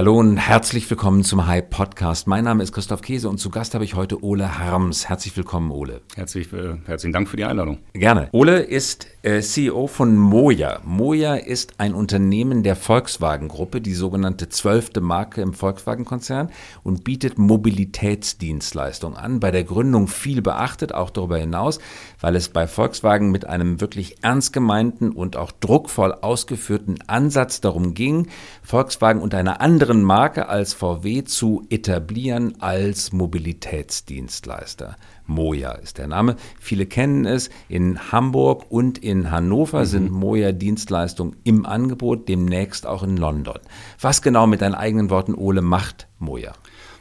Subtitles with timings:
[0.00, 2.26] Hallo und herzlich willkommen zum Hype Podcast.
[2.26, 5.10] Mein Name ist Christoph Käse und zu Gast habe ich heute Ole Harms.
[5.10, 6.00] Herzlich willkommen, Ole.
[6.16, 7.80] Herzlich, äh, herzlichen Dank für die Einladung.
[7.92, 8.30] Gerne.
[8.32, 10.80] Ole ist äh, CEO von Moja.
[10.82, 16.48] Moja ist ein Unternehmen der Volkswagen-Gruppe, die sogenannte zwölfte Marke im Volkswagen-Konzern
[16.82, 19.38] und bietet Mobilitätsdienstleistungen an.
[19.38, 21.78] Bei der Gründung viel beachtet, auch darüber hinaus,
[22.22, 27.92] weil es bei Volkswagen mit einem wirklich ernst gemeinten und auch druckvoll ausgeführten Ansatz darum
[27.92, 28.28] ging,
[28.62, 34.94] Volkswagen unter einer anderen Marke als VW zu etablieren als Mobilitätsdienstleister.
[35.26, 36.36] Moja ist der Name.
[36.60, 37.50] Viele kennen es.
[37.68, 39.86] In Hamburg und in Hannover mhm.
[39.86, 43.58] sind Moja Dienstleistungen im Angebot, demnächst auch in London.
[44.00, 46.52] Was genau mit deinen eigenen Worten, Ole, macht Moja?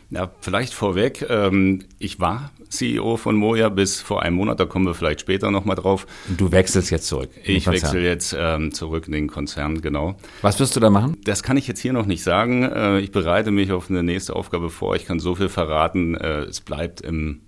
[0.10, 4.86] Ja, vielleicht vorweg, ähm, ich war CEO von Moja bis vor einem Monat, da kommen
[4.86, 6.08] wir vielleicht später nochmal drauf.
[6.28, 7.30] Und du wechselst jetzt zurück?
[7.44, 10.16] Ich wechsle jetzt ähm, zurück in den Konzern, genau.
[10.42, 11.18] Was wirst du da machen?
[11.24, 12.64] Das kann ich jetzt hier noch nicht sagen.
[12.64, 14.96] Äh, ich bereite mich auf eine nächste Aufgabe vor.
[14.96, 17.42] Ich kann so viel verraten, äh, es bleibt im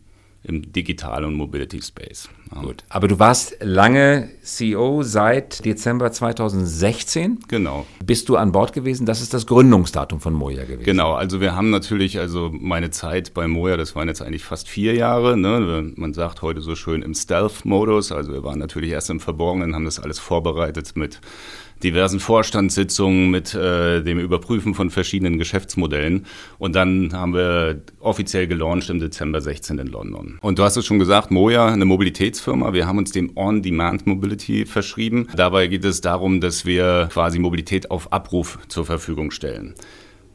[0.44, 2.28] im Digital- und Mobility Space.
[2.54, 2.62] Ja.
[2.62, 2.84] Gut.
[2.90, 7.40] Aber du warst lange CEO seit Dezember 2016.
[7.48, 7.86] Genau.
[8.04, 9.06] Bist du an Bord gewesen?
[9.06, 10.84] Das ist das Gründungsdatum von Moja gewesen.
[10.84, 11.14] Genau.
[11.14, 14.96] Also wir haben natürlich, also meine Zeit bei Moja, das waren jetzt eigentlich fast vier
[14.96, 15.38] Jahre.
[15.38, 15.92] Ne?
[15.96, 18.12] Man sagt heute so schön im Stealth-Modus.
[18.12, 21.22] Also wir waren natürlich erst im Verborgenen, haben das alles vorbereitet mit
[21.84, 26.26] diversen Vorstandssitzungen, mit äh, dem Überprüfen von verschiedenen Geschäftsmodellen.
[26.58, 30.38] Und dann haben wir offiziell gelauncht im Dezember 16 in London.
[30.42, 32.74] Und du hast es schon gesagt, Moja, eine Mobilitätsfirma.
[32.74, 35.28] Wir haben uns dem On-Demand Mobility verschrieben.
[35.36, 39.76] Dabei geht es darum, dass wir quasi Mobilität auf Abruf zur Verfügung stellen.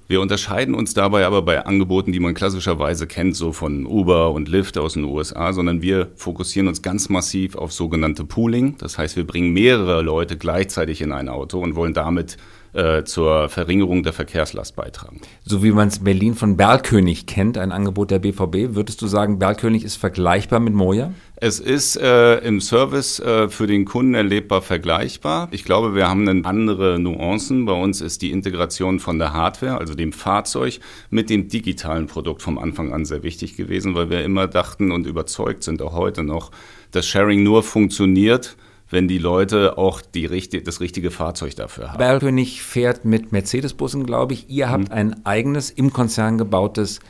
[0.08, 4.48] Wir unterscheiden uns dabei aber bei Angeboten, die man klassischerweise kennt, so von Uber und
[4.48, 8.76] Lyft aus den USA, sondern wir fokussieren uns ganz massiv auf sogenannte Pooling.
[8.78, 12.36] Das heißt, wir bringen mehrere Leute gleichzeitig in ein Auto und wollen damit
[12.76, 15.20] äh, zur Verringerung der Verkehrslast beitragen.
[15.44, 19.38] So wie man es Berlin von Berlkönig kennt, ein Angebot der BVB, würdest du sagen,
[19.38, 21.12] Berlkönig ist vergleichbar mit Moja?
[21.36, 25.48] Es ist äh, im Service äh, für den Kunden erlebbar vergleichbar.
[25.50, 27.66] Ich glaube, wir haben eine andere Nuancen.
[27.66, 30.80] Bei uns ist die Integration von der Hardware, also dem Fahrzeug,
[31.10, 35.06] mit dem digitalen Produkt vom Anfang an sehr wichtig gewesen, weil wir immer dachten und
[35.06, 36.50] überzeugt sind, auch heute noch,
[36.90, 38.56] dass Sharing nur funktioniert,
[38.88, 41.98] wenn die Leute auch die richtig, das richtige Fahrzeug dafür haben.
[41.98, 44.48] Bergkönig fährt mit Mercedes-Bussen, glaube ich.
[44.48, 44.92] Ihr habt hm.
[44.92, 47.00] ein eigenes im Konzern gebautes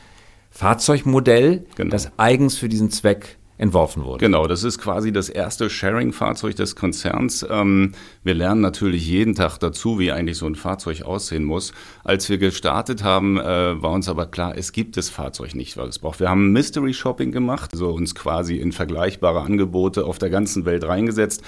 [0.49, 1.91] Fahrzeugmodell, genau.
[1.91, 4.23] das eigens für diesen Zweck entworfen wurde.
[4.23, 7.45] Genau, das ist quasi das erste Sharing-Fahrzeug des Konzerns.
[7.49, 11.73] Ähm, wir lernen natürlich jeden Tag dazu, wie eigentlich so ein Fahrzeug aussehen muss.
[12.03, 15.89] Als wir gestartet haben, äh, war uns aber klar, es gibt das Fahrzeug nicht, was
[15.89, 16.19] es braucht.
[16.19, 20.83] Wir haben Mystery Shopping gemacht, also uns quasi in vergleichbare Angebote auf der ganzen Welt
[20.83, 21.43] reingesetzt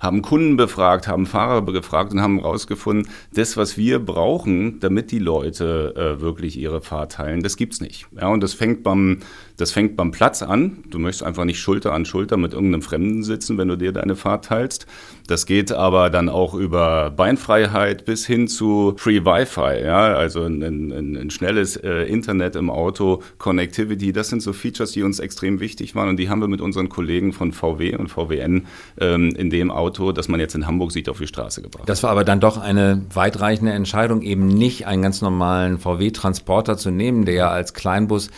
[0.00, 5.18] haben Kunden befragt, haben Fahrer gefragt und haben herausgefunden, das, was wir brauchen, damit die
[5.18, 8.06] Leute äh, wirklich ihre Fahrt teilen, das gibt's nicht.
[8.18, 9.20] Ja, und das fängt beim
[9.60, 10.78] das fängt beim Platz an.
[10.88, 14.16] Du möchtest einfach nicht Schulter an Schulter mit irgendeinem Fremden sitzen, wenn du dir deine
[14.16, 14.86] Fahrt teilst.
[15.26, 20.62] Das geht aber dann auch über Beinfreiheit bis hin zu Free Wi-Fi, ja, also ein,
[20.62, 24.12] ein, ein schnelles äh, Internet im Auto, Connectivity.
[24.12, 26.88] Das sind so Features, die uns extrem wichtig waren und die haben wir mit unseren
[26.88, 28.66] Kollegen von VW und VWN
[28.98, 31.88] ähm, in dem Auto, das man jetzt in Hamburg sieht, auf die Straße gebracht.
[31.88, 36.90] Das war aber dann doch eine weitreichende Entscheidung, eben nicht einen ganz normalen VW-Transporter zu
[36.90, 38.30] nehmen, der ja als Kleinbus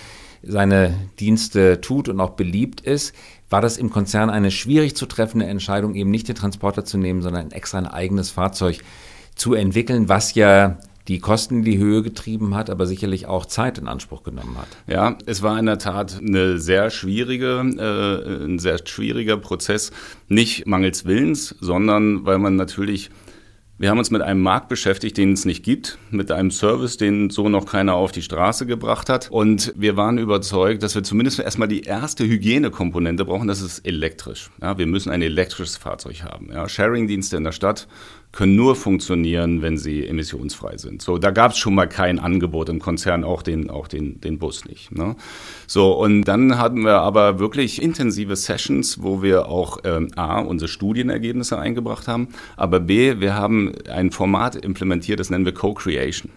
[0.43, 3.15] seine Dienste tut und auch beliebt ist,
[3.51, 7.23] war das im Konzern eine schwierig zu treffende Entscheidung, eben nicht den Transporter zu nehmen,
[7.23, 8.79] sondern extra ein eigenes Fahrzeug
[9.35, 13.79] zu entwickeln, was ja die Kosten in die Höhe getrieben hat, aber sicherlich auch Zeit
[13.79, 14.69] in Anspruch genommen hat.
[14.87, 19.91] Ja, es war in der Tat eine sehr schwierige, äh, ein sehr schwieriger Prozess,
[20.29, 23.11] nicht mangels Willens, sondern weil man natürlich
[23.79, 27.31] wir haben uns mit einem Markt beschäftigt, den es nicht gibt, mit einem Service, den
[27.31, 29.31] so noch keiner auf die Straße gebracht hat.
[29.31, 34.51] Und wir waren überzeugt, dass wir zumindest erstmal die erste Hygienekomponente brauchen, das ist elektrisch.
[34.61, 36.51] Ja, wir müssen ein elektrisches Fahrzeug haben.
[36.53, 37.89] Ja, Sharing-Dienste in der Stadt
[38.33, 41.03] können nur funktionieren, wenn sie emissionsfrei sind.
[41.03, 44.39] So, da gab es schon mal kein Angebot im Konzern, auch den, auch den, den
[44.39, 44.91] Bus nicht.
[44.91, 45.17] Ne?
[45.67, 50.69] So, und dann hatten wir aber wirklich intensive Sessions, wo wir auch ähm, A, unsere
[50.69, 56.31] Studienergebnisse eingebracht haben, aber B, wir haben ein Format implementiert, das nennen wir Co-Creation.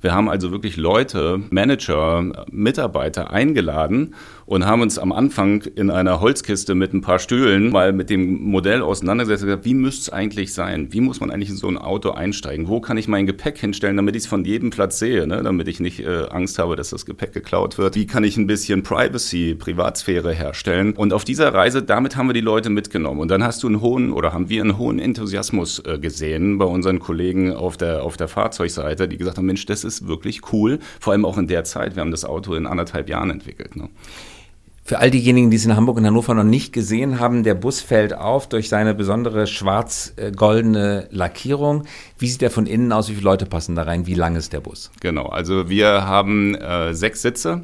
[0.00, 4.14] Wir haben also wirklich Leute, Manager, Mitarbeiter eingeladen
[4.50, 8.42] und haben uns am Anfang in einer Holzkiste mit ein paar Stühlen mal mit dem
[8.42, 10.88] Modell auseinandergesetzt und gesagt, wie müsste es eigentlich sein?
[10.90, 12.66] Wie muss man eigentlich in so ein Auto einsteigen?
[12.66, 15.42] Wo kann ich mein Gepäck hinstellen, damit ich es von jedem Platz sehe, ne?
[15.44, 17.94] damit ich nicht äh, Angst habe, dass das Gepäck geklaut wird?
[17.94, 20.94] Wie kann ich ein bisschen Privacy, Privatsphäre herstellen?
[20.94, 23.20] Und auf dieser Reise, damit haben wir die Leute mitgenommen.
[23.20, 26.64] Und dann hast du einen hohen oder haben wir einen hohen Enthusiasmus äh, gesehen bei
[26.64, 30.52] unseren Kollegen auf der, auf der Fahrzeugseite, die gesagt haben, Mensch, Mensch, das ist wirklich
[30.52, 30.78] cool.
[31.00, 31.96] Vor allem auch in der Zeit.
[31.96, 33.76] Wir haben das Auto in anderthalb Jahren entwickelt.
[33.76, 33.88] Ne?
[34.82, 37.80] Für all diejenigen, die es in Hamburg und Hannover noch nicht gesehen haben, der Bus
[37.80, 41.84] fällt auf durch seine besondere schwarz-goldene Lackierung.
[42.18, 43.08] Wie sieht er von innen aus?
[43.08, 44.06] Wie viele Leute passen da rein?
[44.06, 44.90] Wie lang ist der Bus?
[45.00, 47.62] Genau, also wir haben äh, sechs Sitze.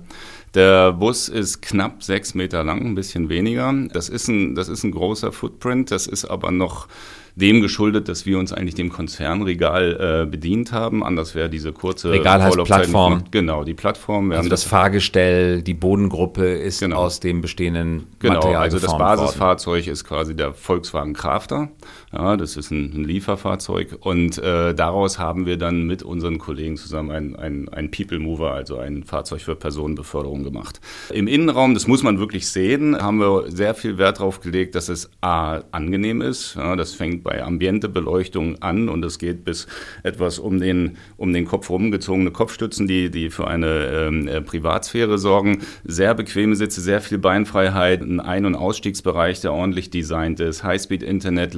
[0.55, 3.75] Der Bus ist knapp sechs Meter lang, ein bisschen weniger.
[3.93, 6.87] Das ist ein, das ist ein großer Footprint, das ist aber noch
[7.37, 11.05] dem geschuldet, dass wir uns eigentlich dem Konzernregal äh, bedient haben.
[11.05, 13.25] Anders wäre diese kurze Regal heißt Plattform.
[13.31, 14.31] Genau, die Plattform.
[14.31, 16.97] Wir also das, das Fahrgestell, die Bodengruppe ist genau.
[16.97, 19.93] aus dem bestehenden genau, Material also das Basisfahrzeug worden.
[19.93, 21.69] ist quasi der Volkswagen Crafter.
[22.17, 26.79] Ja, das ist ein, ein Lieferfahrzeug und äh, daraus haben wir dann mit unseren Kollegen
[26.79, 30.81] zusammen ein, ein, People Mover, also ein Fahrzeug für Personenbeförderung gemacht.
[31.13, 34.89] Im Innenraum, das muss man wirklich sehen, haben wir sehr viel Wert darauf gelegt, dass
[34.89, 36.55] es A, angenehm ist.
[36.55, 39.67] Ja, das fängt bei Ambientebeleuchtung an und es geht bis
[40.03, 45.19] etwas um den, um den Kopf rumgezogene Kopfstützen, die, die für eine ähm, äh, Privatsphäre
[45.19, 45.59] sorgen.
[45.85, 51.53] Sehr bequeme Sitze, sehr viel Beinfreiheit, ein Ein- und Ausstiegsbereich, der ordentlich designt ist, Highspeed-Internet,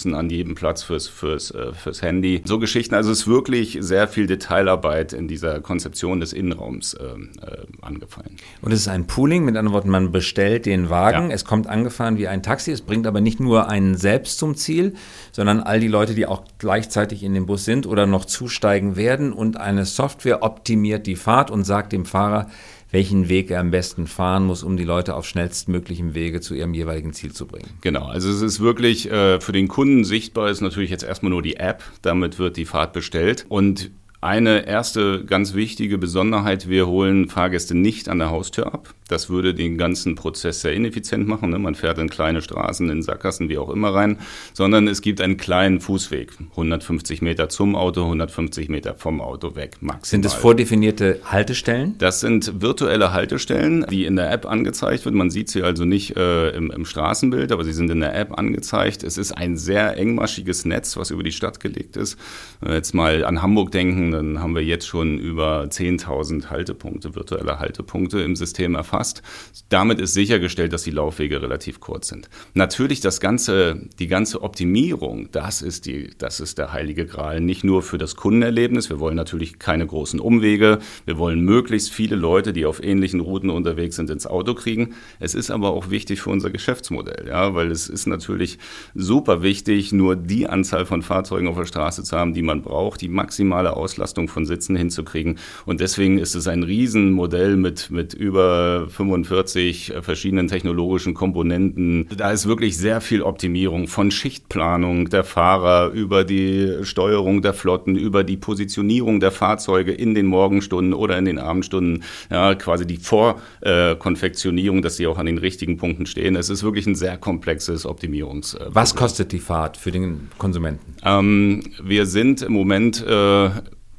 [0.00, 2.42] Ladebuchsen an jedem Platz fürs, fürs, äh, fürs Handy.
[2.44, 7.04] So Geschichten, also es ist wirklich sehr viel Detailarbeit in dieser Konzeption des Innenraums äh,
[7.04, 8.36] äh, angefallen.
[8.62, 11.34] Und es ist ein Pooling, mit anderen Worten, man bestellt den Wagen, ja.
[11.34, 14.94] es kommt angefahren wie ein Taxi, es bringt aber nicht nur einen selbst zum Ziel,
[15.32, 19.32] sondern all die Leute, die auch gleichzeitig in dem Bus sind oder noch zusteigen werden
[19.32, 22.48] und eine Software optimiert die Fahrt und sagt dem Fahrer,
[22.90, 26.74] welchen Weg er am besten fahren muss, um die Leute auf schnellstmöglichem Wege zu ihrem
[26.74, 27.68] jeweiligen Ziel zu bringen.
[27.80, 31.42] Genau, also es ist wirklich äh, für den Kunden sichtbar, ist natürlich jetzt erstmal nur
[31.42, 33.90] die App, damit wird die Fahrt bestellt und
[34.22, 38.94] eine erste ganz wichtige Besonderheit, wir holen Fahrgäste nicht an der Haustür ab.
[39.08, 41.50] Das würde den ganzen Prozess sehr ineffizient machen.
[41.50, 41.58] Ne?
[41.58, 44.18] Man fährt in kleine Straßen, in Sackgassen, wie auch immer rein,
[44.52, 46.32] sondern es gibt einen kleinen Fußweg.
[46.50, 50.04] 150 Meter zum Auto, 150 Meter vom Auto weg, maximal.
[50.04, 51.96] Sind es vordefinierte Haltestellen?
[51.98, 55.14] Das sind virtuelle Haltestellen, die in der App angezeigt wird.
[55.14, 58.38] Man sieht sie also nicht äh, im, im Straßenbild, aber sie sind in der App
[58.38, 59.02] angezeigt.
[59.02, 62.16] Es ist ein sehr engmaschiges Netz, was über die Stadt gelegt ist.
[62.60, 67.14] Wenn wir jetzt mal an Hamburg denken, dann haben wir jetzt schon über 10.000 Haltepunkte,
[67.14, 69.22] virtuelle Haltepunkte im System erfasst.
[69.68, 72.28] Damit ist sichergestellt, dass die Laufwege relativ kurz sind.
[72.54, 77.40] Natürlich das ganze, die ganze Optimierung, das ist die, das ist der heilige Gral.
[77.40, 78.90] Nicht nur für das Kundenerlebnis.
[78.90, 80.78] Wir wollen natürlich keine großen Umwege.
[81.04, 84.94] Wir wollen möglichst viele Leute, die auf ähnlichen Routen unterwegs sind, ins Auto kriegen.
[85.18, 88.58] Es ist aber auch wichtig für unser Geschäftsmodell, ja, weil es ist natürlich
[88.94, 93.00] super wichtig, nur die Anzahl von Fahrzeugen auf der Straße zu haben, die man braucht,
[93.00, 95.38] die maximale Auslastung von Sitzen hinzukriegen.
[95.66, 102.08] Und deswegen ist es ein Riesenmodell mit, mit über 45 äh, verschiedenen technologischen Komponenten.
[102.16, 107.96] Da ist wirklich sehr viel Optimierung von Schichtplanung der Fahrer über die Steuerung der Flotten,
[107.96, 112.96] über die Positionierung der Fahrzeuge in den Morgenstunden oder in den Abendstunden, ja, quasi die
[112.96, 116.36] Vorkonfektionierung, dass sie auch an den richtigen Punkten stehen.
[116.36, 118.56] Es ist wirklich ein sehr komplexes Optimierungs.
[118.66, 120.94] Was kostet die Fahrt für den Konsumenten?
[121.04, 123.50] Ähm, wir sind im Moment äh,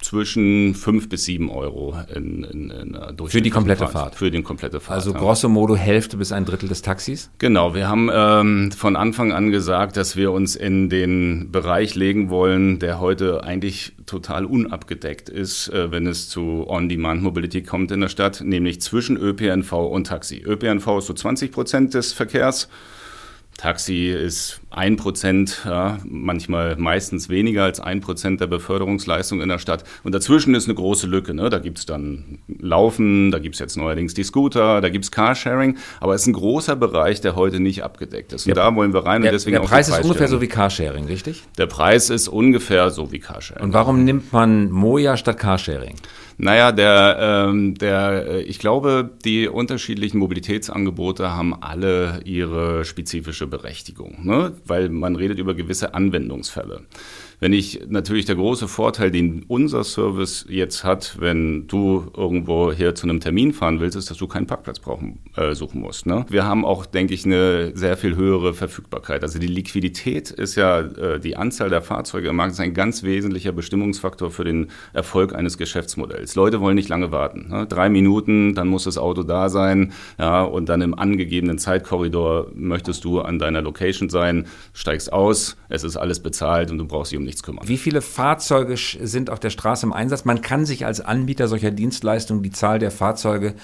[0.01, 3.92] zwischen 5 bis 7 Euro in, in, in Für die komplette Fahrt.
[3.92, 4.15] Fahrt.
[4.15, 4.98] Für die komplette Fahrt.
[4.98, 7.30] Also grosso modo Hälfte bis ein Drittel des Taxis?
[7.38, 12.30] Genau, wir haben ähm, von Anfang an gesagt, dass wir uns in den Bereich legen
[12.30, 18.10] wollen, der heute eigentlich total unabgedeckt ist, äh, wenn es zu On-Demand-Mobility kommt in der
[18.10, 20.43] Stadt, nämlich zwischen ÖPNV und Taxi.
[20.46, 22.67] ÖPNV ist so 20 Prozent des Verkehrs.
[23.58, 29.60] Taxi ist ein Prozent, ja, manchmal meistens weniger als ein Prozent der Beförderungsleistung in der
[29.60, 29.84] Stadt.
[30.03, 31.34] Und dazwischen ist eine große Lücke.
[31.34, 31.50] Ne?
[31.50, 35.12] Da gibt es dann Laufen, da gibt es jetzt neuerdings die Scooter, da gibt es
[35.12, 38.48] Carsharing, aber es ist ein großer Bereich, der heute nicht abgedeckt ist.
[38.48, 39.22] Und der, da wollen wir rein.
[39.22, 41.43] Der, und deswegen der Preis ist ungefähr so wie Carsharing, richtig?
[41.58, 43.63] Der Preis ist ungefähr so wie Carsharing.
[43.63, 45.98] Und warum nimmt man Moja statt Carsharing?
[46.38, 47.18] Naja, der,
[47.50, 54.54] ähm, der, äh, ich glaube, die unterschiedlichen Mobilitätsangebote haben alle ihre spezifische Berechtigung, ne?
[54.66, 56.82] weil man redet über gewisse Anwendungsfälle.
[57.41, 62.93] Wenn ich natürlich der große Vorteil, den unser Service jetzt hat, wenn du irgendwo hier
[62.93, 66.05] zu einem Termin fahren willst, ist, dass du keinen Parkplatz brauchen, äh, suchen musst.
[66.05, 66.24] Ne?
[66.29, 69.24] Wir haben auch, denke ich, eine sehr viel höhere Verfügbarkeit.
[69.24, 73.01] Also die Liquidität ist ja äh, die Anzahl der Fahrzeuge im Markt ist ein ganz
[73.01, 76.36] wesentlicher Bestimmungsfaktor für den Erfolg eines Geschäftsmodells.
[76.36, 77.48] Leute wollen nicht lange warten.
[77.50, 77.65] Ne?
[77.65, 83.03] Drei Minuten, dann muss das Auto da sein, ja, und dann im angegebenen Zeitkorridor möchtest
[83.03, 87.17] du an deiner Location sein, steigst aus, es ist alles bezahlt und du brauchst dich
[87.17, 87.68] um nichts kümmern.
[87.68, 90.26] Wie viele Fahrzeuge sind auf der Straße im Einsatz?
[90.26, 93.56] Man kann sich als Anbieter solcher Dienstleistungen die Zahl der Fahrzeuge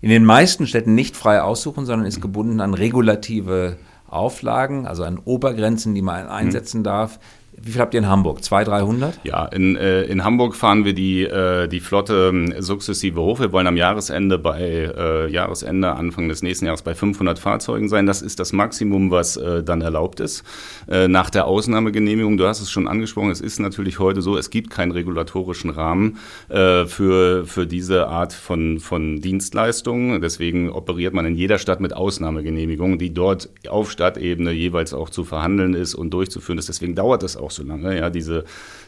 [0.00, 3.76] in den meisten Städten nicht frei aussuchen, sondern ist gebunden an regulative
[4.08, 7.20] Auflagen, also an Obergrenzen, die man einsetzen darf.
[7.62, 8.42] Wie viel habt ihr in Hamburg?
[8.42, 9.20] 200, 300?
[9.24, 13.38] Ja, in, äh, in Hamburg fahren wir die, äh, die Flotte ähm, sukzessive hoch.
[13.38, 18.06] Wir wollen am Jahresende bei äh, Jahresende, Anfang des nächsten Jahres bei 500 Fahrzeugen sein.
[18.06, 20.42] Das ist das Maximum, was äh, dann erlaubt ist.
[20.88, 24.48] Äh, nach der Ausnahmegenehmigung, du hast es schon angesprochen, es ist natürlich heute so, es
[24.48, 30.22] gibt keinen regulatorischen Rahmen äh, für, für diese Art von, von Dienstleistungen.
[30.22, 35.24] Deswegen operiert man in jeder Stadt mit Ausnahmegenehmigungen, die dort auf Stadtebene jeweils auch zu
[35.24, 36.70] verhandeln ist und durchzuführen ist.
[36.70, 37.96] Deswegen dauert es auch so lange.
[37.98, 38.44] Ja, diese,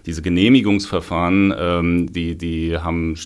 [0.07, 3.17] diese Genehmigungsverfahren, ähm, die, die haben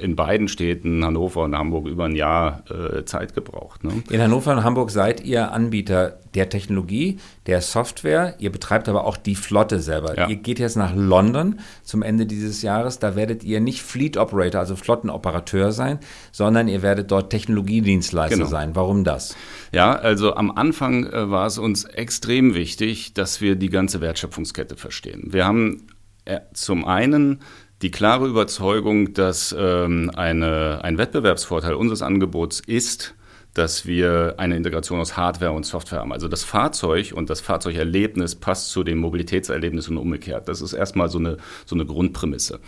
[0.00, 3.84] in beiden Städten, Hannover und Hamburg, über ein Jahr äh, Zeit gebraucht.
[3.84, 4.02] Ne?
[4.10, 8.34] In Hannover und Hamburg seid ihr Anbieter der Technologie, der Software.
[8.38, 10.16] Ihr betreibt aber auch die Flotte selber.
[10.16, 10.28] Ja.
[10.28, 12.98] Ihr geht jetzt nach London zum Ende dieses Jahres.
[12.98, 15.98] Da werdet ihr nicht Fleet Operator, also Flottenoperateur sein,
[16.32, 18.48] sondern ihr werdet dort Technologiedienstleister genau.
[18.48, 18.74] sein.
[18.74, 19.36] Warum das?
[19.72, 24.76] Ja, also am Anfang äh, war es uns extrem wichtig, dass wir die ganze Wertschöpfungskette
[24.76, 25.32] verstehen.
[25.32, 25.86] Wir haben
[26.24, 27.40] äh, zum einen
[27.82, 33.14] die klare Überzeugung, dass ähm, eine, ein Wettbewerbsvorteil unseres Angebots ist,
[33.54, 36.12] dass wir eine Integration aus Hardware und Software haben.
[36.12, 40.48] Also das Fahrzeug und das Fahrzeugerlebnis passt zu dem Mobilitätserlebnis und umgekehrt.
[40.48, 42.60] Das ist erstmal so eine, so eine Grundprämisse.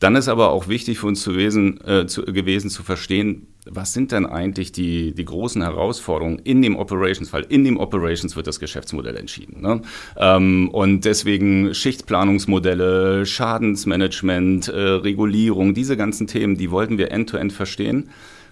[0.00, 3.92] Dann ist aber auch wichtig für uns zu gewesen, äh, zu, gewesen zu verstehen, was
[3.92, 8.46] sind denn eigentlich die, die großen Herausforderungen in dem Operations, weil in dem Operations wird
[8.46, 9.62] das Geschäftsmodell entschieden.
[9.62, 9.80] Ne?
[10.16, 17.56] Ähm, und deswegen Schichtplanungsmodelle, Schadensmanagement, äh, Regulierung, diese ganzen Themen, die wollten wir end-to-end -end
[17.56, 18.10] verstehen,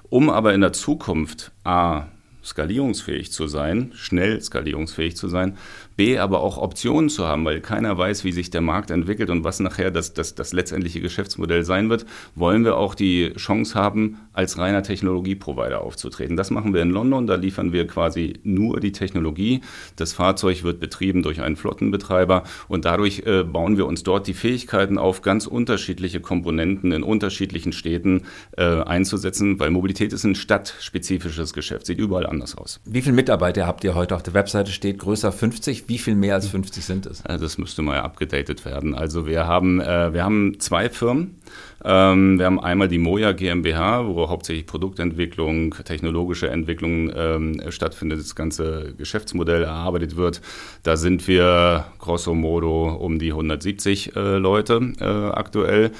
[0.08, 2.06] um aber in der Zukunft A,
[2.44, 5.56] skalierungsfähig zu sein, schnell skalierungsfähig zu sein
[5.96, 9.44] B, aber auch Optionen zu haben, weil keiner weiß, wie sich der Markt entwickelt und
[9.44, 14.18] was nachher das, das, das letztendliche Geschäftsmodell sein wird, wollen wir auch die Chance haben,
[14.32, 16.36] als reiner Technologieprovider aufzutreten.
[16.36, 19.60] Das machen wir in London, da liefern wir quasi nur die Technologie.
[19.96, 24.34] Das Fahrzeug wird betrieben durch einen Flottenbetreiber und dadurch äh, bauen wir uns dort die
[24.34, 28.22] Fähigkeiten auf, ganz unterschiedliche Komponenten in unterschiedlichen Städten
[28.56, 32.80] äh, einzusetzen, weil Mobilität ist ein stadtspezifisches Geschäft, sieht überall anders aus.
[32.84, 34.98] Wie viele Mitarbeiter habt ihr heute auf der Webseite steht?
[34.98, 35.81] Größer 50?
[35.86, 37.22] Wie viel mehr als 50 sind es?
[37.22, 38.94] Das müsste mal abgedatet werden.
[38.94, 41.36] Also wir haben, äh, wir haben zwei Firmen.
[41.84, 48.34] Ähm, wir haben einmal die Moja GmbH, wo hauptsächlich Produktentwicklung, technologische Entwicklung ähm, stattfindet, das
[48.34, 50.40] ganze Geschäftsmodell erarbeitet wird.
[50.82, 55.90] Da sind wir grosso modo um die 170 äh, Leute äh, aktuell.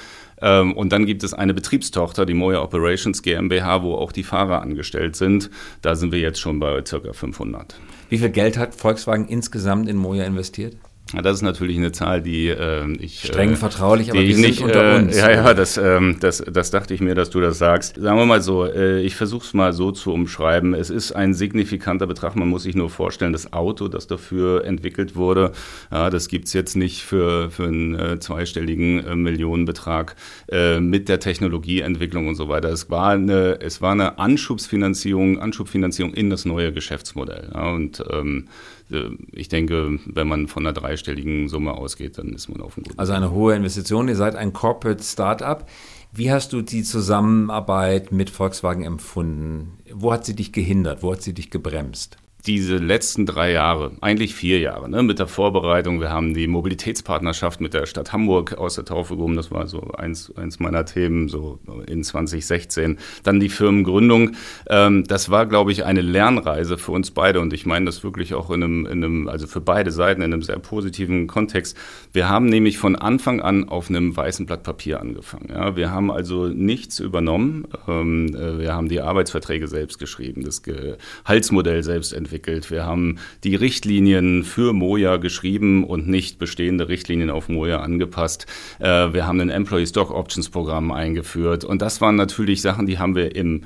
[0.41, 4.61] Ähm, und dann gibt es eine Betriebstochter, die Moja Operations GmbH, wo auch die Fahrer
[4.61, 5.49] angestellt sind.
[5.81, 7.13] Da sind wir jetzt schon bei ca.
[7.13, 7.75] 500.
[8.13, 10.77] Wie viel Geld hat Volkswagen insgesamt in Moja investiert?
[11.11, 13.19] Ja, das ist natürlich eine Zahl, die äh, ich.
[13.19, 15.17] Streng äh, vertraulich, aber die nicht unter äh, uns.
[15.17, 17.97] Ja, ja, das, ähm, das, das dachte ich mir, dass du das sagst.
[17.97, 20.73] Sagen wir mal so, äh, ich versuche es mal so zu umschreiben.
[20.73, 22.35] Es ist ein signifikanter Betrag.
[22.35, 25.51] Man muss sich nur vorstellen, das Auto, das dafür entwickelt wurde,
[25.91, 30.15] ja, das gibt es jetzt nicht für, für einen äh, zweistelligen äh, Millionenbetrag
[30.51, 32.69] äh, mit der Technologieentwicklung und so weiter.
[32.69, 37.51] Es war eine, es war eine Anschubsfinanzierung, Anschubfinanzierung in das neue Geschäftsmodell.
[37.53, 38.82] Ja, und ähm, äh,
[39.31, 42.99] ich denke, wenn man von einer dreistelligen Summe ausgeht, dann ist man auf einem guten
[42.99, 44.07] Also eine hohe Investition.
[44.07, 45.65] Ihr seid ein Corporate Startup.
[46.11, 49.79] Wie hast du die Zusammenarbeit mit Volkswagen empfunden?
[49.91, 51.01] Wo hat sie dich gehindert?
[51.01, 52.17] Wo hat sie dich gebremst?
[52.45, 56.01] Diese letzten drei Jahre, eigentlich vier Jahre, ne, mit der Vorbereitung.
[56.01, 59.37] Wir haben die Mobilitätspartnerschaft mit der Stadt Hamburg aus der Taufe gehoben.
[59.37, 62.97] Das war so eins, eins meiner Themen, so in 2016.
[63.23, 64.35] Dann die Firmengründung.
[64.67, 67.39] Ähm, das war, glaube ich, eine Lernreise für uns beide.
[67.39, 70.33] Und ich meine das wirklich auch in einem, in einem, also für beide Seiten in
[70.33, 71.77] einem sehr positiven Kontext.
[72.11, 75.47] Wir haben nämlich von Anfang an auf einem weißen Blatt Papier angefangen.
[75.49, 75.77] Ja.
[75.77, 77.69] Wir haben also nichts übernommen.
[77.87, 82.71] Ähm, äh, wir haben die Arbeitsverträge selbst geschrieben, das Gehaltsmodell selbst entwickelt entwickelt.
[82.71, 88.47] Wir haben die Richtlinien für Moja geschrieben und nicht bestehende Richtlinien auf Moja angepasst.
[88.79, 91.63] Äh, wir haben ein Employee Stock Options Programm eingeführt.
[91.63, 93.65] Und das waren natürlich Sachen, die haben wir im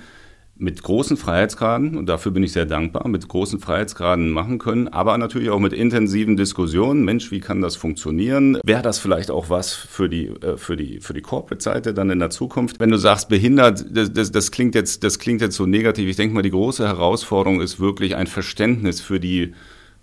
[0.59, 5.17] mit großen Freiheitsgraden, und dafür bin ich sehr dankbar, mit großen Freiheitsgraden machen können, aber
[5.17, 7.05] natürlich auch mit intensiven Diskussionen.
[7.05, 8.59] Mensch, wie kann das funktionieren?
[8.63, 12.19] Wäre das vielleicht auch was für die, äh, für die, für die Corporate-Seite dann in
[12.19, 12.79] der Zukunft?
[12.79, 16.09] Wenn du sagst, behindert, das, das, das, klingt jetzt, das klingt jetzt so negativ.
[16.09, 19.53] Ich denke mal, die große Herausforderung ist wirklich ein Verständnis für die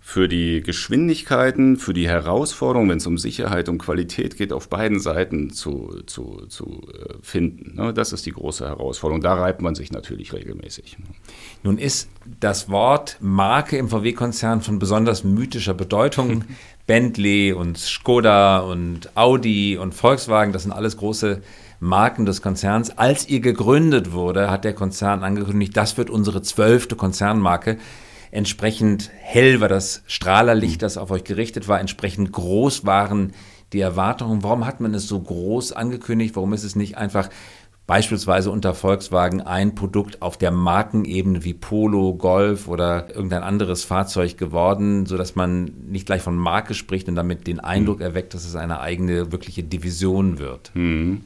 [0.06, 5.00] für die Geschwindigkeiten, für die Herausforderungen, wenn es um Sicherheit und Qualität geht, auf beiden
[5.00, 7.76] Seiten zu, zu, zu äh, finden.
[7.76, 7.94] Ne?
[7.94, 9.22] Das ist die große Herausforderung.
[9.22, 10.98] Da reibt man sich natürlich regelmäßig.
[11.62, 16.44] Nun ist das Wort Marke im VW-Konzern von besonders mythischer Bedeutung.
[16.86, 21.40] Bentley und Skoda und Audi und Volkswagen, das sind alles große
[21.80, 22.98] Marken des Konzerns.
[22.98, 27.78] Als ihr gegründet wurde, hat der Konzern angekündigt, das wird unsere zwölfte Konzernmarke.
[28.34, 31.78] Entsprechend hell war das Strahlerlicht, das auf euch gerichtet war.
[31.78, 33.32] Entsprechend groß waren
[33.72, 34.42] die Erwartungen.
[34.42, 36.34] Warum hat man es so groß angekündigt?
[36.34, 37.28] Warum ist es nicht einfach
[37.86, 44.38] beispielsweise unter Volkswagen ein Produkt auf der Markenebene wie Polo, Golf oder irgendein anderes Fahrzeug
[44.38, 48.06] geworden, so dass man nicht gleich von Marke spricht und damit den Eindruck hm.
[48.06, 50.72] erweckt, dass es eine eigene wirkliche Division wird.
[50.74, 51.22] Hm.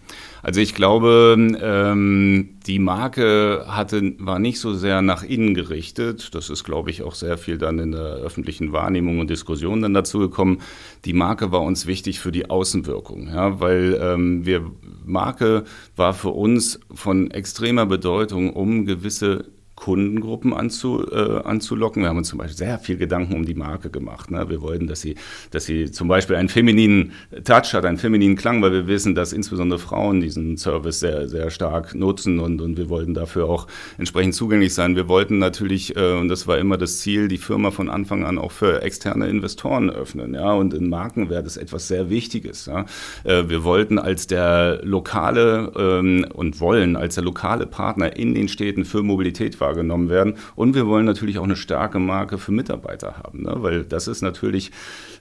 [0.49, 6.35] Also ich glaube, ähm, die Marke hatte, war nicht so sehr nach innen gerichtet.
[6.35, 9.93] Das ist, glaube ich, auch sehr viel dann in der öffentlichen Wahrnehmung und Diskussion dann
[9.93, 10.62] dazu gekommen.
[11.05, 14.64] Die Marke war uns wichtig für die Außenwirkung, ja, weil ähm, wir
[15.05, 15.64] Marke
[15.97, 19.45] war für uns von extremer Bedeutung, um gewisse
[19.79, 22.03] Kundengruppen anzu, äh, anzulocken.
[22.03, 24.31] Wir haben uns zum Beispiel sehr viel Gedanken um die Marke gemacht.
[24.31, 24.49] Ne?
[24.49, 25.15] Wir wollten, dass sie,
[25.53, 27.13] dass sie zum Beispiel einen femininen
[27.45, 31.51] Touch hat, einen femininen Klang, weil wir wissen, dass insbesondere Frauen diesen Service sehr, sehr
[31.51, 33.69] stark nutzen und, und wir wollten dafür auch
[33.99, 34.97] entsprechend zugänglich sein.
[34.97, 38.37] Wir wollten natürlich, äh, und das war immer das Ziel, die Firma von Anfang an
[38.37, 40.35] auch für externe Investoren öffnen.
[40.35, 40.55] Ja?
[40.55, 42.67] Und in Marken wäre das etwas sehr Wichtiges.
[42.67, 42.85] Ja?
[43.23, 48.49] Äh, wir wollten als der lokale ähm, und wollen als der lokale Partner in den
[48.49, 50.37] Städten für Mobilität wahrgenommen werden.
[50.57, 53.55] Und wir wollen natürlich auch eine starke Marke für Mitarbeiter haben, ne?
[53.57, 54.71] weil das ist natürlich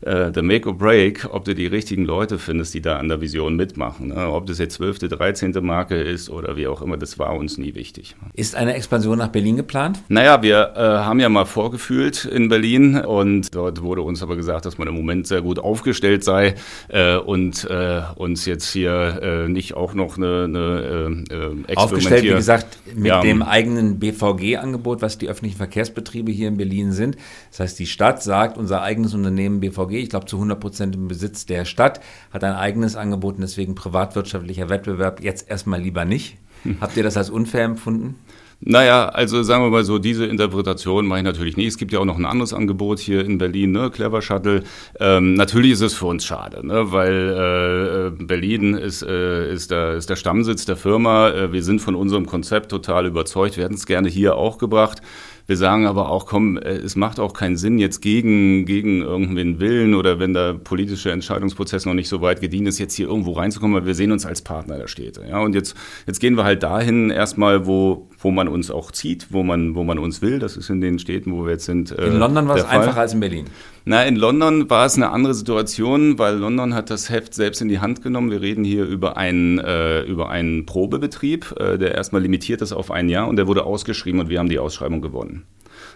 [0.02, 3.22] äh, der Make or Break, ob du die richtigen Leute findest, die da an der
[3.22, 4.10] Vision mitmachen.
[4.10, 4.32] Ne?
[4.32, 5.54] Ob das jetzt 12., 13.
[5.62, 8.16] Marke ist oder wie auch immer, das war uns nie wichtig.
[8.34, 10.00] Ist eine Expansion nach Berlin geplant?
[10.08, 14.66] Naja, wir äh, haben ja mal vorgefühlt in Berlin und dort wurde uns aber gesagt,
[14.66, 16.56] dass man im Moment sehr gut aufgestellt sei
[16.90, 21.24] äh, und äh, uns jetzt hier äh, nicht auch noch eine, eine
[21.68, 26.58] äh, Aufgestellt, wie gesagt, mit ja, dem eigenen BVG-Angebot, was die öffentlichen Verkehrsbetriebe hier in
[26.58, 27.18] Berlin sind.
[27.52, 30.96] Das heißt, die Stadt sagt, unser eigenes Unternehmen BVG BVG, ich glaube zu 100 Prozent
[30.96, 32.02] im Besitz der Stadt,
[32.32, 36.38] hat ein eigenes Angebot und deswegen privatwirtschaftlicher Wettbewerb jetzt erstmal lieber nicht.
[36.64, 36.78] Hm.
[36.82, 38.16] Habt ihr das als unfair empfunden?
[38.60, 41.68] Naja, also sagen wir mal so, diese Interpretation mache ich natürlich nicht.
[41.68, 43.92] Es gibt ja auch noch ein anderes Angebot hier in Berlin, ne?
[43.92, 44.64] Clever Shuttle.
[45.00, 46.92] Ähm, natürlich ist es für uns schade, ne?
[46.92, 51.30] weil äh, Berlin ist, äh, ist, der, ist der Stammsitz der Firma.
[51.30, 53.58] Äh, wir sind von unserem Konzept total überzeugt.
[53.58, 55.04] Wir hätten es gerne hier auch gebracht.
[55.48, 59.62] Wir sagen aber auch, komm, äh, es macht auch keinen Sinn, jetzt gegen, gegen irgendwen
[59.62, 63.32] Willen oder wenn der politische Entscheidungsprozess noch nicht so weit gedient ist, jetzt hier irgendwo
[63.32, 65.24] reinzukommen, weil wir sehen uns als Partner der Städte.
[65.28, 69.28] Ja, und jetzt, jetzt gehen wir halt dahin erstmal, wo, wo man uns auch zieht,
[69.30, 70.40] wo man, wo man uns will.
[70.40, 71.92] Das ist in den Städten, wo wir jetzt sind.
[71.92, 73.46] Äh, in London war es einfacher als in Berlin.
[73.86, 77.70] Na, in London war es eine andere Situation, weil London hat das Heft selbst in
[77.70, 78.32] die Hand genommen.
[78.32, 82.92] Wir reden hier über einen, äh, über einen Probebetrieb, äh, der erstmal limitiert ist auf
[82.92, 85.37] ein Jahr und der wurde ausgeschrieben und wir haben die Ausschreibung gewonnen.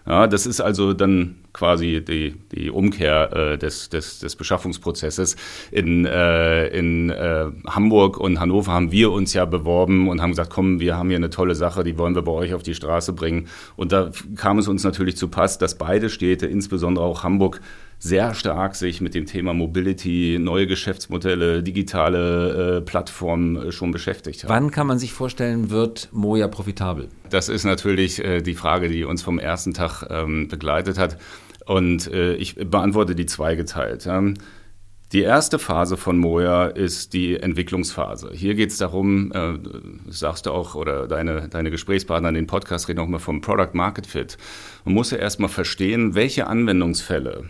[0.06, 5.36] Ja, das ist also dann quasi die, die Umkehr äh, des, des, des Beschaffungsprozesses.
[5.70, 10.50] In, äh, in äh, Hamburg und Hannover haben wir uns ja beworben und haben gesagt,
[10.50, 13.14] komm, wir haben hier eine tolle Sache, die wollen wir bei euch auf die Straße
[13.14, 13.48] bringen.
[13.76, 17.62] Und da kam es uns natürlich zu Pass, dass beide Städte, insbesondere auch Hamburg,
[18.02, 24.44] sehr stark sich mit dem Thema Mobility, neue Geschäftsmodelle, digitale äh, Plattformen äh, schon beschäftigt
[24.44, 24.50] haben.
[24.50, 27.10] Wann kann man sich vorstellen, wird Moja profitabel?
[27.30, 31.18] Das ist natürlich äh, die Frage, die uns vom ersten Tag ähm, begleitet hat.
[31.68, 34.08] Und äh, ich beantworte die zweigeteilt.
[34.08, 34.34] Ähm,
[35.14, 38.32] die erste Phase von Moja ist die Entwicklungsphase.
[38.34, 39.60] Hier geht es darum, äh,
[40.10, 43.74] sagst du auch, oder deine, deine Gesprächspartner in den Podcast reden auch mal vom Product
[43.74, 44.38] Market Fit.
[44.86, 47.44] Man muss ja erstmal verstehen, welche Anwendungsfälle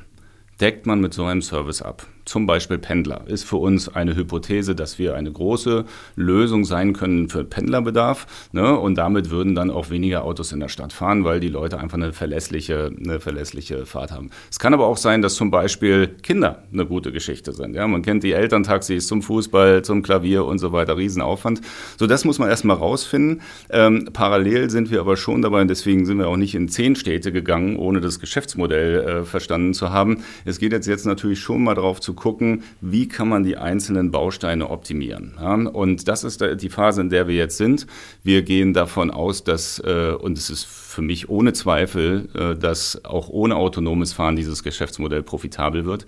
[0.62, 4.76] deckt man mit so einem Service ab zum Beispiel Pendler, ist für uns eine Hypothese,
[4.76, 8.28] dass wir eine große Lösung sein können für Pendlerbedarf.
[8.52, 8.78] Ne?
[8.78, 11.98] Und damit würden dann auch weniger Autos in der Stadt fahren, weil die Leute einfach
[11.98, 14.30] eine verlässliche, eine verlässliche Fahrt haben.
[14.50, 17.76] Es kann aber auch sein, dass zum Beispiel Kinder eine gute Geschichte sind.
[17.76, 17.88] Ja?
[17.88, 21.62] Man kennt die Elterntaxis zum Fußball, zum Klavier und so weiter, Riesenaufwand.
[21.98, 23.42] So, das muss man erstmal rausfinden.
[23.70, 26.96] Ähm, parallel sind wir aber schon dabei, und deswegen sind wir auch nicht in zehn
[26.96, 30.24] Städte gegangen, ohne das Geschäftsmodell äh, verstanden zu haben.
[30.46, 33.58] Es geht jetzt, jetzt natürlich schon mal darauf zu zu gucken, wie kann man die
[33.58, 35.34] einzelnen Bausteine optimieren.
[35.40, 37.88] Ja, und das ist die Phase, in der wir jetzt sind.
[38.24, 43.06] Wir gehen davon aus, dass, äh, und es ist für mich ohne Zweifel, äh, dass
[43.06, 46.06] auch ohne autonomes Fahren dieses Geschäftsmodell profitabel wird.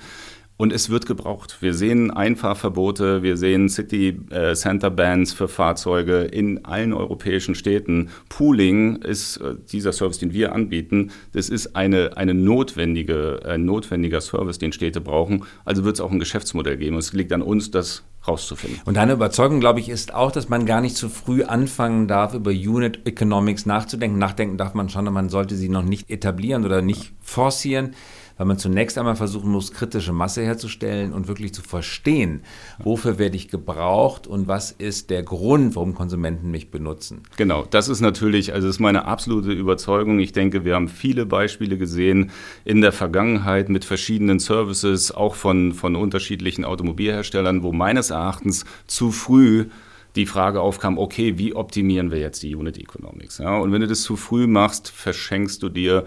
[0.56, 1.58] Und es wird gebraucht.
[1.62, 8.10] Wir sehen Einfahrverbote, wir sehen City äh, Center Bans für Fahrzeuge in allen europäischen Städten.
[8.30, 11.12] Pooling ist äh, dieser Service, den wir anbieten.
[11.32, 15.44] Das ist eine, eine notwendige, ein notwendiger Service, den Städte brauchen.
[15.66, 16.98] Also wird es auch ein Geschäftsmodell geben.
[16.98, 18.80] Es liegt an uns, das rauszufinden.
[18.86, 22.36] Und deine Überzeugung, glaube ich, ist auch, dass man gar nicht zu früh anfangen darf,
[22.36, 24.20] über Unit Economics nachzudenken.
[24.20, 27.96] Nachdenken darf man schon, aber man sollte sie noch nicht etablieren oder nicht forcieren
[28.38, 32.42] weil man zunächst einmal versuchen muss, kritische Masse herzustellen und wirklich zu verstehen,
[32.80, 37.24] wofür werde ich gebraucht und was ist der Grund, warum Konsumenten mich benutzen.
[37.38, 40.20] Genau, das ist natürlich, also das ist meine absolute Überzeugung.
[40.20, 42.32] Ich denke, wir haben viele Beispiele gesehen
[42.66, 49.12] in der Vergangenheit mit verschiedenen Services, auch von, von unterschiedlichen Automobilherstellern, wo meines Erachtens zu
[49.12, 49.66] früh
[50.16, 53.40] die Frage aufkam, okay, wie optimieren wir jetzt die Unit Economics?
[53.40, 56.06] Ja, und wenn du das zu früh machst, verschenkst du dir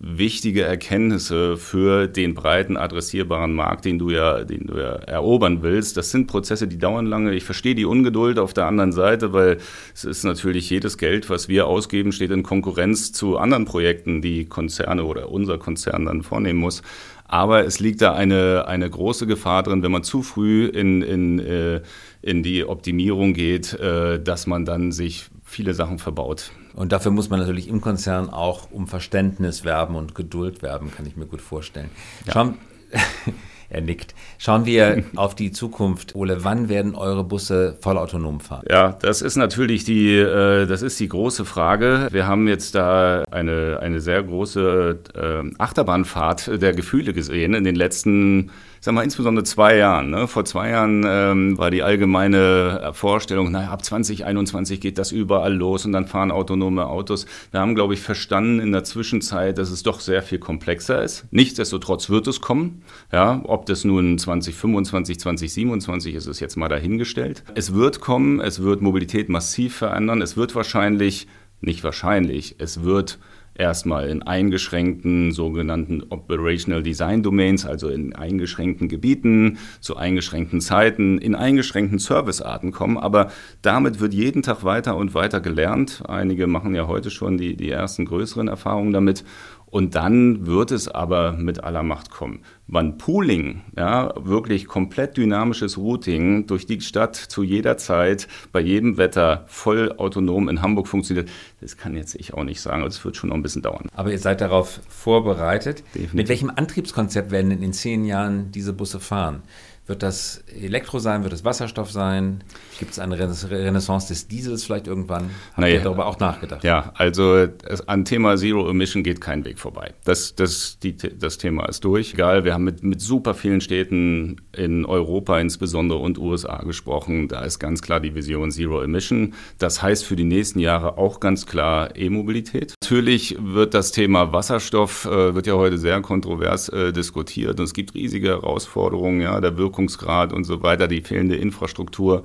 [0.00, 5.96] wichtige Erkenntnisse für den breiten adressierbaren Markt, den du ja, den du ja erobern willst.
[5.96, 7.34] Das sind Prozesse, die dauern lange.
[7.34, 9.58] Ich verstehe die Ungeduld auf der anderen Seite, weil
[9.94, 14.44] es ist natürlich jedes Geld, was wir ausgeben, steht in Konkurrenz zu anderen Projekten, die
[14.44, 16.82] Konzerne oder unser Konzern dann vornehmen muss.
[17.24, 21.38] Aber es liegt da eine, eine große Gefahr drin, wenn man zu früh in, in,
[21.40, 21.82] äh,
[22.22, 26.52] in die Optimierung geht, äh, dass man dann sich viele Sachen verbaut.
[26.78, 31.06] Und dafür muss man natürlich im Konzern auch um Verständnis werben und Geduld werben, kann
[31.06, 31.90] ich mir gut vorstellen.
[32.24, 32.34] Ja.
[32.34, 32.54] Schauen,
[33.68, 34.14] er nickt.
[34.38, 36.14] Schauen wir auf die Zukunft.
[36.14, 38.64] Ole, wann werden eure Busse vollautonom fahren?
[38.70, 42.06] Ja, das ist natürlich die, äh, das ist die große Frage.
[42.12, 47.74] Wir haben jetzt da eine, eine sehr große äh, Achterbahnfahrt der Gefühle gesehen in den
[47.74, 50.10] letzten ich sag mal, insbesondere zwei Jahren.
[50.10, 50.28] Ne?
[50.28, 55.84] Vor zwei Jahren ähm, war die allgemeine Vorstellung, naja, ab 2021 geht das überall los
[55.84, 57.26] und dann fahren autonome Autos.
[57.50, 61.26] Wir haben, glaube ich, verstanden in der Zwischenzeit, dass es doch sehr viel komplexer ist.
[61.30, 62.82] Nichtsdestotrotz wird es kommen.
[63.12, 67.44] Ja, ob das nun 2025, 2027 ist, ist jetzt mal dahingestellt.
[67.54, 70.22] Es wird kommen, es wird Mobilität massiv verändern.
[70.22, 71.26] Es wird wahrscheinlich,
[71.60, 73.18] nicht wahrscheinlich, es wird
[73.58, 81.34] erstmal in eingeschränkten sogenannten Operational Design Domains, also in eingeschränkten Gebieten, zu eingeschränkten Zeiten, in
[81.34, 82.96] eingeschränkten Servicearten kommen.
[82.96, 86.02] Aber damit wird jeden Tag weiter und weiter gelernt.
[86.08, 89.24] Einige machen ja heute schon die, die ersten größeren Erfahrungen damit.
[89.70, 92.40] Und dann wird es aber mit aller Macht kommen.
[92.66, 98.96] Wann Pooling, ja, wirklich komplett dynamisches Routing durch die Stadt zu jeder Zeit, bei jedem
[98.96, 101.28] Wetter, voll autonom in Hamburg funktioniert,
[101.60, 102.82] das kann jetzt ich auch nicht sagen.
[102.82, 103.88] Das wird schon noch ein bisschen dauern.
[103.94, 105.82] Aber ihr seid darauf vorbereitet.
[105.94, 106.14] Definitiv.
[106.14, 109.42] Mit welchem Antriebskonzept werden denn in zehn Jahren diese Busse fahren?
[109.88, 111.22] Wird das Elektro sein?
[111.22, 112.44] Wird es Wasserstoff sein?
[112.78, 115.30] Gibt es eine Renaissance des Diesels vielleicht irgendwann?
[115.52, 116.62] Habt naja, ihr darüber auch nachgedacht?
[116.62, 119.94] Ja, also es, an Thema Zero Emission geht kein Weg vorbei.
[120.04, 122.12] Das, das, die, das Thema ist durch.
[122.12, 127.28] Egal, wir haben mit, mit super vielen Städten in Europa insbesondere und USA gesprochen.
[127.28, 129.32] Da ist ganz klar die Vision Zero Emission.
[129.56, 132.74] Das heißt für die nächsten Jahre auch ganz klar E-Mobilität.
[132.82, 137.72] Natürlich wird das Thema Wasserstoff, äh, wird ja heute sehr kontrovers äh, diskutiert und es
[137.72, 142.24] gibt riesige Herausforderungen, ja, der Wirkung Wirkungsgrad und so weiter, die fehlende Infrastruktur.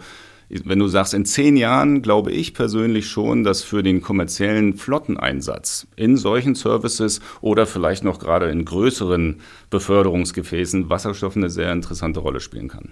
[0.49, 5.87] Wenn du sagst, in zehn Jahren glaube ich persönlich schon, dass für den kommerziellen Flotteneinsatz
[5.95, 9.39] in solchen Services oder vielleicht noch gerade in größeren
[9.69, 12.91] Beförderungsgefäßen Wasserstoff eine sehr interessante Rolle spielen kann.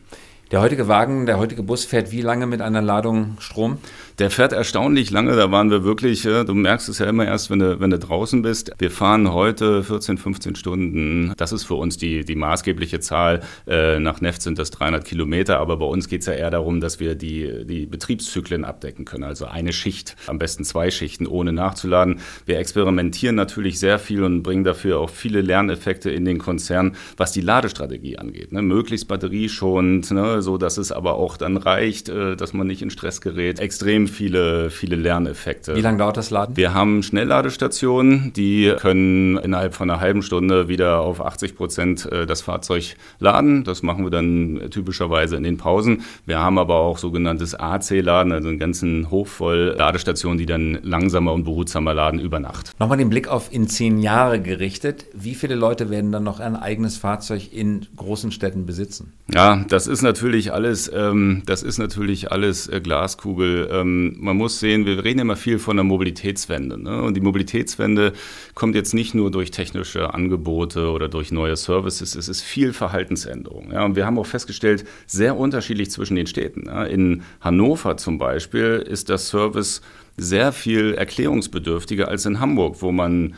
[0.52, 3.78] Der heutige Wagen, der heutige Bus fährt wie lange mit einer Ladung Strom?
[4.20, 5.34] Der fährt erstaunlich lange.
[5.38, 8.42] Da waren wir wirklich, du merkst es ja immer erst, wenn du, wenn du draußen
[8.42, 8.70] bist.
[8.78, 11.34] Wir fahren heute 14, 15 Stunden.
[11.38, 13.40] Das ist für uns die, die maßgebliche Zahl.
[13.66, 15.60] Äh, nach Neft sind das 300 Kilometer.
[15.60, 19.24] Aber bei uns geht es ja eher darum, dass wir die, die Betriebszyklen abdecken können.
[19.24, 22.20] Also eine Schicht, am besten zwei Schichten, ohne nachzuladen.
[22.46, 27.32] Wir experimentieren natürlich sehr viel und bringen dafür auch viele Lerneffekte in den Konzern, was
[27.32, 28.52] die Ladestrategie angeht.
[28.52, 28.62] Ne?
[28.62, 30.41] Möglichst batterieschonend, ne?
[30.42, 33.60] So dass es aber auch dann reicht, äh, dass man nicht in Stress gerät.
[33.60, 35.76] Extrem viele, viele Lerneffekte.
[35.76, 36.58] Wie lange dauert das Laden?
[36.58, 42.26] Wir haben Schnellladestationen, die können innerhalb von einer halben Stunde wieder auf 80 Prozent äh,
[42.26, 43.64] das Fahrzeug laden.
[43.64, 46.04] Das machen wir dann typischerweise in den Pausen.
[46.26, 51.34] Wir haben aber auch sogenanntes AC-Laden, also einen ganzen Hof voll Ladestationen, die dann langsamer
[51.34, 52.72] und behutsamer laden über Nacht.
[52.80, 55.06] Nochmal den Blick auf in zehn Jahre gerichtet.
[55.14, 59.14] Wie viele Leute werden dann noch ein eigenes Fahrzeug in großen Städten besitzen?
[59.34, 63.68] Ja, das ist natürlich natürlich alles, ähm, das ist natürlich alles äh, Glaskugel.
[63.72, 66.80] Ähm, man muss sehen, wir reden immer viel von der Mobilitätswende.
[66.80, 67.02] Ne?
[67.02, 68.14] Und die Mobilitätswende
[68.54, 73.72] kommt jetzt nicht nur durch technische Angebote oder durch neue Services, es ist viel Verhaltensänderung.
[73.72, 73.84] Ja?
[73.84, 76.68] Und wir haben auch festgestellt, sehr unterschiedlich zwischen den Städten.
[76.68, 76.84] Ja?
[76.84, 79.82] In Hannover zum Beispiel ist das Service
[80.18, 83.34] sehr viel erklärungsbedürftiger als in Hamburg, wo man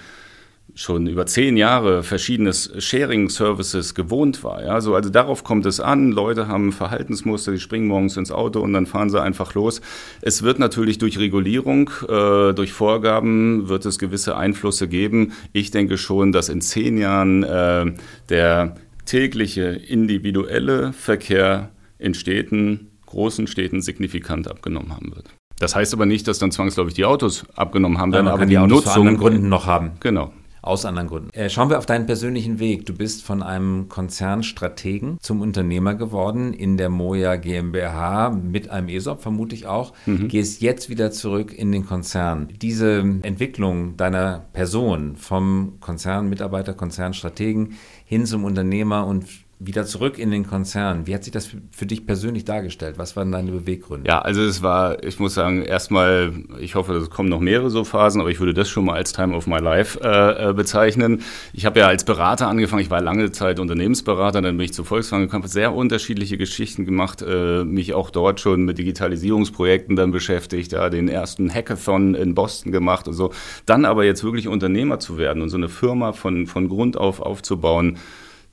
[0.75, 4.63] schon über zehn Jahre verschiedene Sharing-Services gewohnt war.
[4.63, 4.81] Ja?
[4.81, 6.11] So, also darauf kommt es an.
[6.11, 9.81] Leute haben Verhaltensmuster, die springen morgens ins Auto und dann fahren sie einfach los.
[10.21, 15.33] Es wird natürlich durch Regulierung, äh, durch Vorgaben wird es gewisse Einflüsse geben.
[15.51, 17.93] Ich denke schon, dass in zehn Jahren äh,
[18.29, 25.29] der tägliche individuelle Verkehr in Städten, großen Städten signifikant abgenommen haben wird.
[25.59, 28.67] Das heißt aber nicht, dass dann zwangsläufig die Autos abgenommen haben werden, aber die, die
[28.67, 29.91] Nutzung, Gründen noch haben.
[29.99, 30.33] Genau.
[30.63, 31.29] Aus anderen Gründen.
[31.31, 32.85] Äh, schauen wir auf deinen persönlichen Weg.
[32.85, 39.21] Du bist von einem Konzernstrategen zum Unternehmer geworden in der Moja GmbH mit einem ESOP,
[39.21, 39.93] vermute ich auch.
[40.05, 40.29] Mhm.
[40.29, 42.47] Gehst jetzt wieder zurück in den Konzern.
[42.61, 47.73] Diese Entwicklung deiner Person vom Konzernmitarbeiter, Konzernstrategen
[48.05, 49.25] hin zum Unternehmer und
[49.65, 51.07] wieder zurück in den Konzern.
[51.07, 52.97] Wie hat sich das für dich persönlich dargestellt?
[52.97, 54.07] Was waren deine Beweggründe?
[54.07, 57.83] Ja, also es war, ich muss sagen, erstmal, ich hoffe, es kommen noch mehrere so
[57.83, 61.21] Phasen, aber ich würde das schon mal als Time of My Life äh, äh bezeichnen.
[61.53, 64.83] Ich habe ja als Berater angefangen, ich war lange Zeit Unternehmensberater, dann bin ich zu
[64.83, 70.11] Volkswagen gekommen, habe sehr unterschiedliche Geschichten gemacht, äh, mich auch dort schon mit Digitalisierungsprojekten dann
[70.11, 73.31] beschäftigt, ja, den ersten Hackathon in Boston gemacht und so.
[73.65, 77.21] Dann aber jetzt wirklich Unternehmer zu werden und so eine Firma von, von Grund auf
[77.21, 77.97] aufzubauen,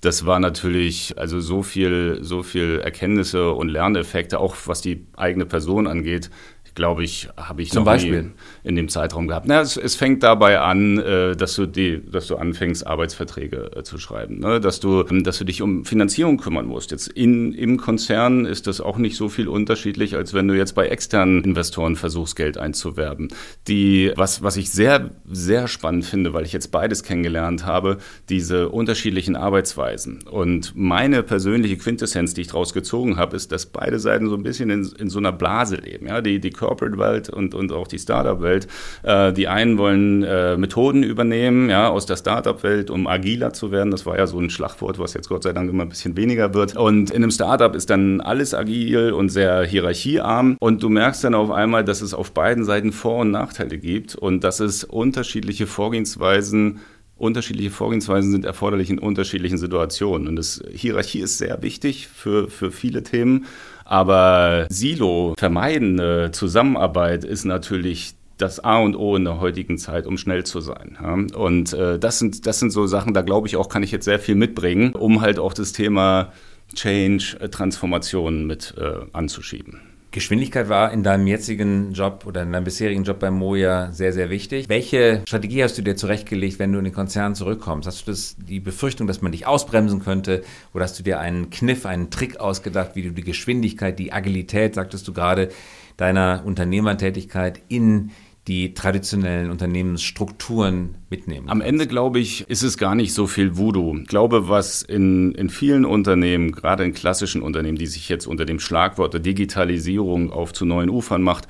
[0.00, 5.44] das war natürlich also so viel, so viel Erkenntnisse und Lerneffekte, auch was die eigene
[5.44, 6.30] Person angeht,
[6.74, 8.32] glaube ich, habe ich Zum noch Beispiel?
[8.64, 9.46] in dem Zeitraum gehabt.
[9.46, 13.82] Na, es, es, fängt dabei an, äh, dass, du die, dass du anfängst, Arbeitsverträge äh,
[13.82, 14.60] zu schreiben, ne?
[14.60, 16.90] dass, du, dass du dich um Finanzierung kümmern musst.
[16.90, 20.74] Jetzt in, im Konzern ist das auch nicht so viel unterschiedlich, als wenn du jetzt
[20.74, 23.28] bei externen Investoren versuchst, Geld einzuwerben.
[23.68, 28.68] Die, was, was ich sehr, sehr spannend finde, weil ich jetzt beides kennengelernt habe, diese
[28.68, 30.22] unterschiedlichen Arbeitsweisen.
[30.28, 34.42] Und meine persönliche Quintessenz, die ich daraus gezogen habe, ist, dass beide Seiten so ein
[34.42, 36.06] bisschen in, in so einer Blase leben.
[36.06, 36.20] Ja?
[36.20, 38.68] Die, die Corporate-Welt und, und auch die Startup-Welt.
[39.02, 43.90] Äh, die einen wollen äh, Methoden übernehmen ja, aus der Startup-Welt, um agiler zu werden.
[43.90, 46.54] Das war ja so ein Schlagwort, was jetzt Gott sei Dank immer ein bisschen weniger
[46.54, 46.76] wird.
[46.76, 50.56] Und in einem Startup ist dann alles agil und sehr hierarchiearm.
[50.60, 54.14] Und du merkst dann auf einmal, dass es auf beiden Seiten Vor- und Nachteile gibt
[54.14, 56.80] und dass es unterschiedliche Vorgehensweisen
[57.20, 60.26] unterschiedliche Vorgehensweisen sind erforderlich in unterschiedlichen Situationen.
[60.28, 63.46] Und das Hierarchie ist sehr wichtig für, für viele Themen.
[63.84, 70.16] Aber Silo vermeidende Zusammenarbeit ist natürlich das A und O in der heutigen Zeit, um
[70.16, 70.96] schnell zu sein.
[71.34, 74.06] Und äh, das, sind, das sind so Sachen, da glaube ich auch, kann ich jetzt
[74.06, 76.32] sehr viel mitbringen, um halt auch das Thema
[76.74, 79.89] Change, äh, Transformation mit äh, anzuschieben.
[80.12, 84.28] Geschwindigkeit war in deinem jetzigen Job oder in deinem bisherigen Job bei Moja sehr, sehr
[84.28, 84.68] wichtig.
[84.68, 87.86] Welche Strategie hast du dir zurechtgelegt, wenn du in den Konzern zurückkommst?
[87.86, 90.42] Hast du das, die Befürchtung, dass man dich ausbremsen könnte?
[90.74, 94.74] Oder hast du dir einen Kniff, einen Trick ausgedacht, wie du die Geschwindigkeit, die Agilität,
[94.74, 95.50] sagtest du gerade,
[95.96, 98.10] deiner Unternehmertätigkeit in
[98.50, 101.48] die traditionellen Unternehmensstrukturen mitnehmen.
[101.48, 103.96] Am Ende, glaube ich, ist es gar nicht so viel Voodoo.
[103.98, 108.44] Ich glaube, was in, in vielen Unternehmen, gerade in klassischen Unternehmen, die sich jetzt unter
[108.44, 111.46] dem Schlagwort der Digitalisierung auf zu neuen Ufern macht,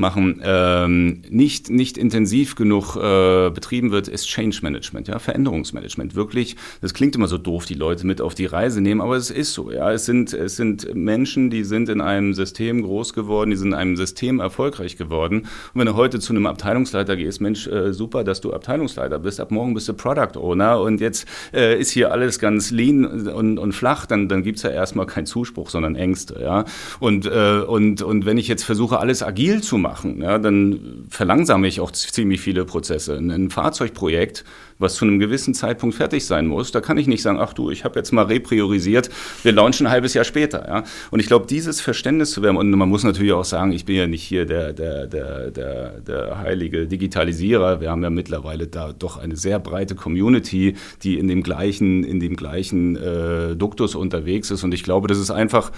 [0.00, 6.16] machen, ähm, nicht, nicht intensiv genug äh, betrieben wird, ist Change Management, ja, Veränderungsmanagement.
[6.16, 9.30] Wirklich, das klingt immer so doof, die Leute mit auf die Reise nehmen, aber es
[9.30, 9.92] ist so, ja.
[9.92, 13.74] Es sind, es sind Menschen, die sind in einem System groß geworden, die sind in
[13.74, 15.40] einem System erfolgreich geworden.
[15.74, 19.38] Und wenn du heute zu einem Abteilungsleiter gehst, Mensch, äh, super, dass du Abteilungsleiter bist,
[19.38, 23.58] ab morgen bist du Product Owner und jetzt äh, ist hier alles ganz lean und,
[23.58, 26.64] und flach, dann, dann gibt's ja erstmal keinen Zuspruch, sondern Ängste, ja.
[27.00, 31.66] Und, äh, und, und wenn ich jetzt versuche, alles agil zu machen, ja, dann verlangsame
[31.68, 33.16] ich auch ziemlich viele Prozesse.
[33.16, 34.44] Ein Fahrzeugprojekt,
[34.80, 37.70] was zu einem gewissen Zeitpunkt fertig sein muss, da kann ich nicht sagen, ach du,
[37.70, 39.10] ich habe jetzt mal repriorisiert,
[39.42, 40.66] wir launchen ein halbes Jahr später.
[40.66, 40.84] Ja?
[41.10, 43.96] Und ich glaube, dieses Verständnis zu werden, und man muss natürlich auch sagen, ich bin
[43.96, 48.92] ja nicht hier der, der, der, der, der heilige Digitalisierer, wir haben ja mittlerweile da
[48.92, 54.50] doch eine sehr breite Community, die in dem gleichen, in dem gleichen äh, Duktus unterwegs
[54.50, 54.64] ist.
[54.64, 55.70] Und ich glaube, das ist einfach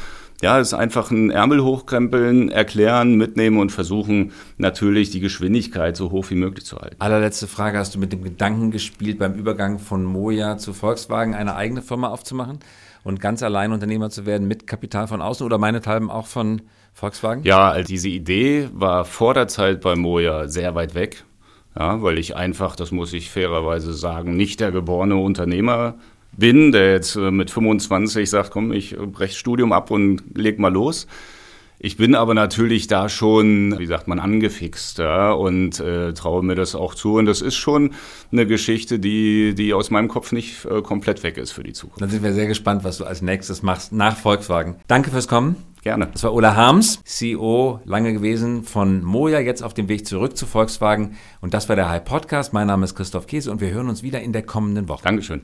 [0.42, 6.10] ja, es ist einfach ein Ärmel hochkrempeln, erklären, mitnehmen und versuchen natürlich die Geschwindigkeit so
[6.10, 6.96] hoch wie möglich zu halten.
[6.98, 11.54] Allerletzte Frage, hast du mit dem Gedanken gespielt, beim Übergang von Moja zu Volkswagen eine
[11.56, 12.58] eigene Firma aufzumachen
[13.04, 17.42] und ganz allein Unternehmer zu werden mit Kapital von außen oder meinethalben auch von Volkswagen?
[17.44, 21.24] Ja, also diese Idee war vor der Zeit bei Moja sehr weit weg.
[21.78, 25.94] Ja, weil ich einfach, das muss ich fairerweise sagen, nicht der geborene Unternehmer
[26.32, 30.72] bin, der jetzt äh, mit 25 sagt, komm, ich breche Studium ab und leg mal
[30.72, 31.06] los.
[31.84, 36.54] Ich bin aber natürlich da schon, wie sagt man, angefixt ja, und äh, traue mir
[36.54, 37.14] das auch zu.
[37.14, 37.94] Und das ist schon
[38.30, 42.00] eine Geschichte, die, die aus meinem Kopf nicht äh, komplett weg ist für die Zukunft.
[42.00, 44.76] Dann sind wir sehr gespannt, was du als nächstes machst nach Volkswagen.
[44.86, 45.56] Danke fürs Kommen.
[45.82, 46.08] Gerne.
[46.12, 50.46] Das war Ola Harms, CEO lange gewesen von Moja, jetzt auf dem Weg zurück zu
[50.46, 51.16] Volkswagen.
[51.40, 52.52] Und das war der High Podcast.
[52.52, 55.02] Mein Name ist Christoph Käse und wir hören uns wieder in der kommenden Woche.
[55.02, 55.42] Dankeschön.